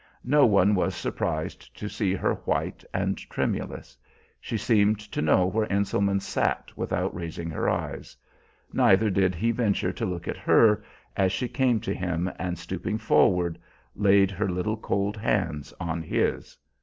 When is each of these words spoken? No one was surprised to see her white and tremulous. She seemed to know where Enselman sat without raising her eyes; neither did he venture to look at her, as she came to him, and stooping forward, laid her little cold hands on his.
No 0.25 0.47
one 0.47 0.73
was 0.73 0.95
surprised 0.95 1.77
to 1.77 1.87
see 1.87 2.15
her 2.15 2.33
white 2.43 2.83
and 2.91 3.19
tremulous. 3.29 3.95
She 4.39 4.57
seemed 4.57 4.97
to 4.99 5.21
know 5.21 5.45
where 5.45 5.71
Enselman 5.71 6.21
sat 6.21 6.75
without 6.75 7.13
raising 7.13 7.51
her 7.51 7.69
eyes; 7.69 8.17
neither 8.73 9.11
did 9.11 9.35
he 9.35 9.51
venture 9.51 9.93
to 9.93 10.05
look 10.07 10.27
at 10.27 10.37
her, 10.37 10.83
as 11.15 11.31
she 11.31 11.47
came 11.47 11.79
to 11.81 11.93
him, 11.93 12.31
and 12.39 12.57
stooping 12.57 12.97
forward, 12.97 13.59
laid 13.95 14.31
her 14.31 14.49
little 14.49 14.77
cold 14.77 15.17
hands 15.17 15.71
on 15.79 16.01
his. 16.01 16.57